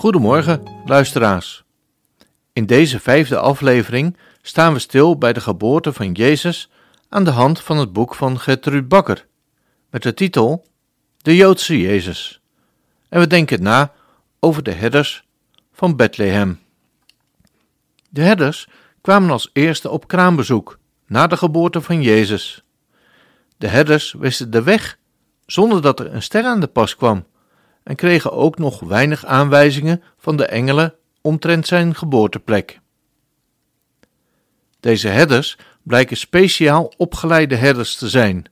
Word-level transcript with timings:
Goedemorgen, 0.00 0.82
luisteraars. 0.84 1.64
In 2.52 2.66
deze 2.66 3.00
vijfde 3.00 3.38
aflevering 3.38 4.16
staan 4.42 4.72
we 4.72 4.78
stil 4.78 5.18
bij 5.18 5.32
de 5.32 5.40
geboorte 5.40 5.92
van 5.92 6.12
Jezus 6.12 6.70
aan 7.08 7.24
de 7.24 7.30
hand 7.30 7.60
van 7.60 7.76
het 7.76 7.92
boek 7.92 8.14
van 8.14 8.40
Gertrud 8.40 8.88
Bakker, 8.88 9.26
met 9.90 10.02
de 10.02 10.14
titel 10.14 10.66
De 11.16 11.36
Joodse 11.36 11.80
Jezus. 11.80 12.40
En 13.08 13.20
we 13.20 13.26
denken 13.26 13.62
na 13.62 13.92
over 14.38 14.62
de 14.62 14.72
herders 14.72 15.24
van 15.72 15.96
Bethlehem. 15.96 16.60
De 18.10 18.22
herders 18.22 18.68
kwamen 19.00 19.30
als 19.30 19.50
eerste 19.52 19.90
op 19.90 20.08
kraambezoek 20.08 20.78
na 21.06 21.26
de 21.26 21.36
geboorte 21.36 21.80
van 21.80 22.02
Jezus. 22.02 22.64
De 23.58 23.68
herders 23.68 24.12
wisten 24.12 24.50
de 24.50 24.62
weg 24.62 24.98
zonder 25.46 25.82
dat 25.82 26.00
er 26.00 26.14
een 26.14 26.22
ster 26.22 26.44
aan 26.44 26.60
de 26.60 26.66
pas 26.66 26.96
kwam 26.96 27.24
en 27.82 27.96
kregen 27.96 28.32
ook 28.32 28.58
nog 28.58 28.80
weinig 28.80 29.24
aanwijzingen 29.24 30.02
van 30.18 30.36
de 30.36 30.46
engelen 30.46 30.94
omtrent 31.20 31.66
zijn 31.66 31.94
geboorteplek. 31.94 32.80
Deze 34.80 35.08
herders 35.08 35.58
blijken 35.82 36.16
speciaal 36.16 36.92
opgeleide 36.96 37.56
herders 37.56 37.96
te 37.96 38.08
zijn. 38.08 38.44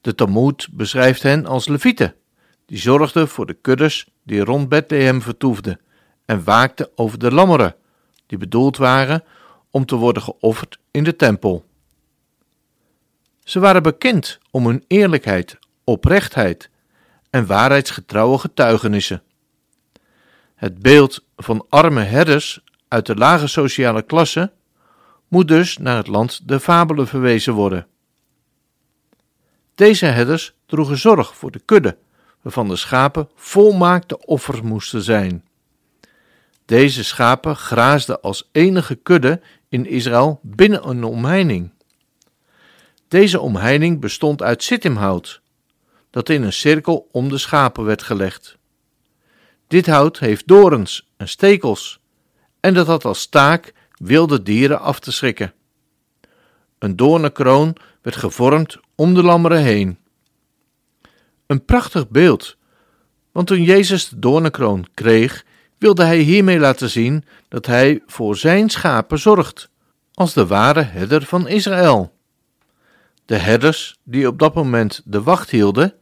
De 0.00 0.14
Talmud 0.14 0.68
beschrijft 0.70 1.22
hen 1.22 1.46
als 1.46 1.68
levieten, 1.68 2.14
die 2.66 2.78
zorgden 2.78 3.28
voor 3.28 3.46
de 3.46 3.54
kuddes 3.54 4.08
die 4.24 4.44
rond 4.44 4.68
Bethlehem 4.68 5.22
vertoefden 5.22 5.80
en 6.24 6.44
waakten 6.44 6.88
over 6.94 7.18
de 7.18 7.32
lammeren, 7.32 7.74
die 8.26 8.38
bedoeld 8.38 8.76
waren 8.76 9.24
om 9.70 9.86
te 9.86 9.96
worden 9.96 10.22
geofferd 10.22 10.78
in 10.90 11.04
de 11.04 11.16
tempel. 11.16 11.64
Ze 13.44 13.60
waren 13.60 13.82
bekend 13.82 14.38
om 14.50 14.66
hun 14.66 14.84
eerlijkheid, 14.86 15.58
oprechtheid 15.84 16.70
en 17.30 17.46
waarheidsgetrouwe 17.46 18.38
getuigenissen. 18.38 19.22
Het 20.54 20.78
beeld 20.78 21.24
van 21.36 21.66
arme 21.68 22.02
herders 22.02 22.60
uit 22.88 23.06
de 23.06 23.14
lage 23.14 23.46
sociale 23.46 24.02
klasse 24.02 24.52
moet 25.28 25.48
dus 25.48 25.78
naar 25.78 25.96
het 25.96 26.06
land 26.06 26.48
de 26.48 26.60
fabelen 26.60 27.06
verwezen 27.06 27.52
worden. 27.52 27.86
Deze 29.74 30.06
herders 30.06 30.54
droegen 30.66 30.98
zorg 30.98 31.36
voor 31.36 31.50
de 31.50 31.58
kudde, 31.58 31.96
waarvan 32.40 32.68
de 32.68 32.76
schapen 32.76 33.28
volmaakte 33.34 34.26
offers 34.26 34.60
moesten 34.60 35.02
zijn. 35.02 35.44
Deze 36.64 37.04
schapen 37.04 37.56
graasden 37.56 38.20
als 38.20 38.48
enige 38.52 38.94
kudde 38.94 39.40
in 39.68 39.86
Israël 39.86 40.40
binnen 40.42 40.88
een 40.88 41.04
omheining. 41.04 41.70
Deze 43.08 43.40
omheining 43.40 44.00
bestond 44.00 44.42
uit 44.42 44.62
sittimhout, 44.62 45.40
dat 46.10 46.28
in 46.28 46.42
een 46.42 46.52
cirkel 46.52 47.08
om 47.12 47.28
de 47.28 47.38
schapen 47.38 47.84
werd 47.84 48.02
gelegd. 48.02 48.58
Dit 49.66 49.86
hout 49.86 50.18
heeft 50.18 50.46
dorens 50.46 51.10
en 51.16 51.28
stekels, 51.28 52.00
en 52.60 52.74
dat 52.74 52.86
had 52.86 53.04
als 53.04 53.26
taak 53.26 53.72
wilde 53.94 54.42
dieren 54.42 54.80
af 54.80 55.00
te 55.00 55.12
schrikken. 55.12 55.52
Een 56.78 56.96
doornenkroon 56.96 57.76
werd 58.02 58.16
gevormd 58.16 58.78
om 58.94 59.14
de 59.14 59.22
lammeren 59.22 59.62
heen. 59.62 59.98
Een 61.46 61.64
prachtig 61.64 62.08
beeld, 62.08 62.56
want 63.32 63.46
toen 63.46 63.62
Jezus 63.62 64.08
de 64.08 64.18
doornenkroon 64.18 64.86
kreeg, 64.94 65.44
wilde 65.78 66.04
hij 66.04 66.18
hiermee 66.18 66.58
laten 66.58 66.90
zien 66.90 67.24
dat 67.48 67.66
hij 67.66 68.02
voor 68.06 68.36
zijn 68.36 68.70
schapen 68.70 69.18
zorgt, 69.18 69.70
als 70.14 70.32
de 70.32 70.46
ware 70.46 70.82
herder 70.82 71.24
van 71.24 71.48
Israël. 71.48 72.18
De 73.24 73.36
herders, 73.36 73.98
die 74.04 74.26
op 74.26 74.38
dat 74.38 74.54
moment 74.54 75.02
de 75.04 75.22
wacht 75.22 75.50
hielden, 75.50 75.94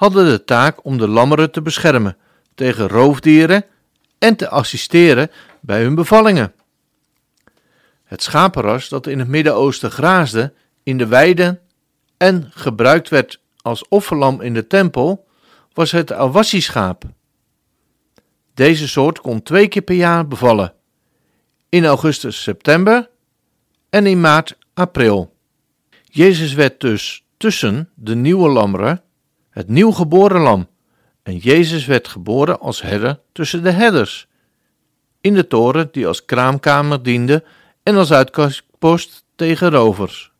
hadden 0.00 0.24
de 0.24 0.44
taak 0.44 0.84
om 0.84 0.98
de 0.98 1.08
lammeren 1.08 1.50
te 1.50 1.62
beschermen 1.62 2.16
tegen 2.54 2.88
roofdieren 2.88 3.64
en 4.18 4.36
te 4.36 4.48
assisteren 4.48 5.30
bij 5.60 5.82
hun 5.82 5.94
bevallingen. 5.94 6.52
Het 8.04 8.22
schapenras 8.22 8.88
dat 8.88 9.06
in 9.06 9.18
het 9.18 9.28
Midden-Oosten 9.28 9.90
graasde 9.90 10.52
in 10.82 10.98
de 10.98 11.06
weiden 11.06 11.60
en 12.16 12.50
gebruikt 12.54 13.08
werd 13.08 13.40
als 13.62 13.88
offerlam 13.88 14.40
in 14.40 14.54
de 14.54 14.66
tempel, 14.66 15.26
was 15.72 15.90
het 15.90 16.12
awassi-schaap. 16.12 17.04
Deze 18.54 18.88
soort 18.88 19.20
kon 19.20 19.42
twee 19.42 19.68
keer 19.68 19.82
per 19.82 19.96
jaar 19.96 20.28
bevallen, 20.28 20.72
in 21.68 21.84
augustus-september 21.84 23.10
en 23.90 24.06
in 24.06 24.20
maart-april. 24.20 25.36
Jezus 26.02 26.52
werd 26.52 26.80
dus 26.80 27.24
tussen 27.36 27.90
de 27.94 28.14
nieuwe 28.14 28.48
lammeren 28.48 29.02
het 29.50 29.68
nieuw 29.68 29.90
geboren 29.90 30.40
lam, 30.40 30.68
en 31.22 31.36
Jezus 31.36 31.86
werd 31.86 32.08
geboren 32.08 32.60
als 32.60 32.82
herder 32.82 33.20
tussen 33.32 33.62
de 33.62 33.70
herders, 33.70 34.28
in 35.20 35.34
de 35.34 35.46
toren 35.46 35.88
die 35.92 36.06
als 36.06 36.24
kraamkamer 36.24 37.02
diende 37.02 37.44
en 37.82 37.96
als 37.96 38.12
uitkastpost 38.12 39.24
tegen 39.34 39.70
rovers. 39.70 40.32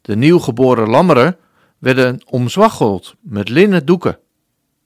De 0.00 0.16
nieuwgeboren 0.16 0.88
lammeren 0.88 1.36
werden 1.78 2.20
omzwaggeld 2.26 3.14
met 3.20 3.48
linnen 3.48 3.86
doeken, 3.86 4.18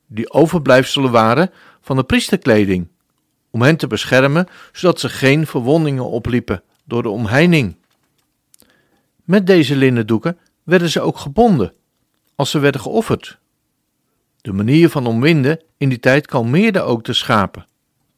die 0.06 0.32
overblijfselen 0.32 1.10
waren 1.10 1.50
van 1.80 1.96
de 1.96 2.04
priesterkleding, 2.04 2.88
om 3.50 3.62
hen 3.62 3.76
te 3.76 3.86
beschermen 3.86 4.48
zodat 4.72 5.00
ze 5.00 5.08
geen 5.08 5.46
verwondingen 5.46 6.04
opliepen 6.04 6.62
door 6.84 7.02
de 7.02 7.08
omheining. 7.08 7.76
Met 9.24 9.46
deze 9.46 9.76
linnen 9.76 10.06
doeken 10.06 10.38
werden 10.62 10.88
ze 10.88 11.00
ook 11.00 11.18
gebonden 11.18 11.72
als 12.38 12.50
ze 12.50 12.58
werden 12.58 12.80
geofferd. 12.80 13.38
De 14.40 14.52
manier 14.52 14.88
van 14.88 15.06
omwinden 15.06 15.60
in 15.76 15.88
die 15.88 16.00
tijd 16.00 16.26
kalmeerde 16.26 16.80
ook 16.80 17.04
de 17.04 17.12
schapen. 17.12 17.66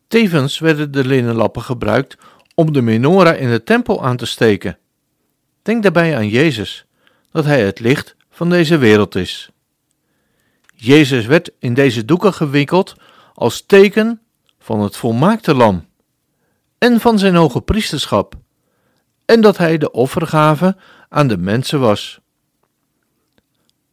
Tevens 0.08 0.58
werden 0.58 0.92
de 0.92 1.04
linnenlappen 1.04 1.62
gebruikt 1.62 2.16
om 2.54 2.72
de 2.72 2.82
menorah 2.82 3.40
in 3.40 3.50
de 3.50 3.62
tempel 3.62 4.04
aan 4.04 4.16
te 4.16 4.26
steken. 4.26 4.78
Denk 5.62 5.82
daarbij 5.82 6.16
aan 6.16 6.28
Jezus, 6.28 6.86
dat 7.30 7.44
Hij 7.44 7.64
het 7.64 7.80
licht 7.80 8.16
van 8.30 8.50
deze 8.50 8.78
wereld 8.78 9.14
is. 9.14 9.50
Jezus 10.74 11.26
werd 11.26 11.50
in 11.58 11.74
deze 11.74 12.04
doeken 12.04 12.34
gewikkeld 12.34 12.94
als 13.34 13.66
teken 13.66 14.20
van 14.58 14.80
het 14.80 14.96
volmaakte 14.96 15.54
lam 15.54 15.86
en 16.78 17.00
van 17.00 17.18
zijn 17.18 17.34
hoge 17.34 17.60
priesterschap, 17.60 18.34
en 19.24 19.40
dat 19.40 19.56
hij 19.56 19.78
de 19.78 19.90
offergave 19.90 20.76
aan 21.08 21.28
de 21.28 21.36
mensen 21.38 21.80
was. 21.80 22.20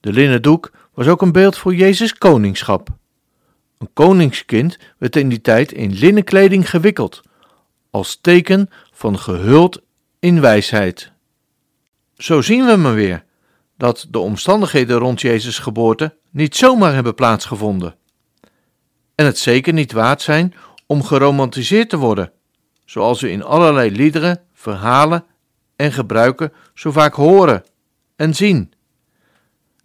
De 0.08 0.14
linnen 0.14 0.42
doek 0.42 0.72
was 0.94 1.08
ook 1.08 1.22
een 1.22 1.32
beeld 1.32 1.58
voor 1.58 1.76
Jezus' 1.76 2.14
koningschap. 2.14 2.90
Een 3.78 3.90
koningskind 3.94 4.78
werd 4.98 5.16
in 5.16 5.30
die 5.30 5.42
tijd 5.42 5.72
in 5.72 5.94
linnen 5.94 6.24
kleding 6.24 6.70
gewikkeld, 6.70 7.22
als 7.90 8.18
teken 8.22 8.70
van 8.92 9.20
gehuld 9.20 9.82
in 10.20 10.42
wijsheid. 10.42 11.12
Zo 12.18 12.42
zien 12.42 12.66
we 12.66 12.76
maar 12.76 12.94
weer 12.94 13.24
dat 13.78 14.08
de 14.10 14.20
omstandigheden 14.20 14.98
rond 14.98 15.22
Jezus' 15.22 15.60
geboorte 15.60 16.16
niet 16.32 16.56
zomaar 16.56 16.94
hebben 16.94 17.16
plaatsgevonden. 17.16 17.96
En 19.16 19.26
het 19.26 19.38
zeker 19.38 19.74
niet 19.74 19.92
waard 19.92 20.22
zijn 20.22 20.54
om 20.86 21.04
geromantiseerd 21.04 21.90
te 21.90 21.98
worden, 21.98 22.32
zoals 22.86 23.22
we 23.22 23.32
in 23.32 23.44
allerlei 23.44 23.92
liederen, 23.92 24.42
verhalen 24.54 25.26
en 25.76 25.92
gebruiken 25.92 26.54
zo 26.74 26.92
vaak 26.92 27.14
horen 27.14 27.64
en 28.16 28.36
zien, 28.36 28.72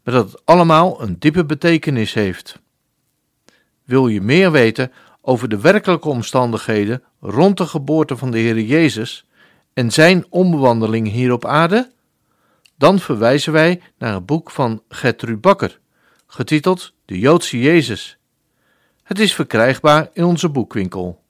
maar 0.03 0.15
dat 0.15 0.33
het 0.33 0.41
allemaal 0.45 1.03
een 1.03 1.19
diepe 1.19 1.45
betekenis 1.45 2.15
heeft. 2.15 2.61
Wil 3.85 4.09
je 4.09 4.21
meer 4.21 4.51
weten 4.51 4.93
over 5.21 5.49
de 5.49 5.61
werkelijke 5.61 6.09
omstandigheden 6.09 7.03
rond 7.21 7.57
de 7.57 7.67
geboorte 7.67 8.17
van 8.17 8.31
de 8.31 8.39
Heer 8.39 8.61
Jezus 8.61 9.27
en 9.73 9.91
zijn 9.91 10.27
omwandeling 10.29 11.11
hier 11.11 11.33
op 11.33 11.45
aarde? 11.45 11.91
Dan 12.77 12.99
verwijzen 12.99 13.53
wij 13.53 13.81
naar 13.99 14.15
het 14.15 14.27
boek 14.27 14.51
van 14.51 14.83
Gertrud 14.89 15.41
Bakker, 15.41 15.79
getiteld 16.27 16.93
De 17.05 17.19
Joodse 17.19 17.61
Jezus. 17.61 18.19
Het 19.03 19.19
is 19.19 19.35
verkrijgbaar 19.35 20.11
in 20.13 20.25
onze 20.25 20.49
boekwinkel. 20.49 21.23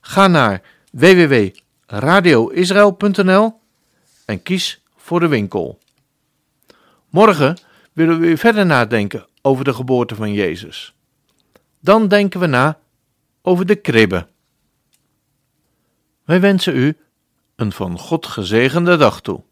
Ga 0.00 0.26
naar 0.26 0.62
www.radioisrael.nl 0.92 3.60
en 4.24 4.42
kies 4.42 4.82
voor 4.96 5.20
de 5.20 5.28
winkel. 5.28 5.78
Morgen 7.08 7.56
willen 7.98 8.20
we 8.20 8.36
verder 8.36 8.66
nadenken 8.66 9.26
over 9.42 9.64
de 9.64 9.74
geboorte 9.74 10.14
van 10.14 10.32
Jezus. 10.32 10.94
Dan 11.80 12.08
denken 12.08 12.40
we 12.40 12.46
na 12.46 12.78
over 13.42 13.66
de 13.66 13.74
kribbe. 13.74 14.26
Wij 16.24 16.40
wensen 16.40 16.76
u 16.76 16.96
een 17.56 17.72
van 17.72 17.98
God 17.98 18.26
gezegende 18.26 18.96
dag 18.96 19.20
toe. 19.20 19.42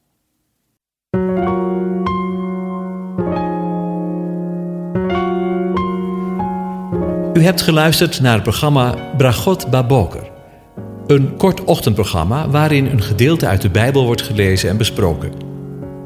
U 7.35 7.43
hebt 7.43 7.63
geluisterd 7.63 8.21
naar 8.21 8.35
het 8.35 8.43
programma 8.43 9.15
Bragot 9.17 9.71
Baboker. 9.71 10.31
Een 11.07 11.37
kort 11.37 11.65
ochtendprogramma 11.65 12.49
waarin 12.49 12.87
een 12.87 13.03
gedeelte 13.03 13.47
uit 13.47 13.63
de 13.63 13.71
Bijbel 13.71 14.05
wordt 14.05 14.23
gelezen 14.23 14.71
en 14.71 14.77
besproken. 14.77 15.46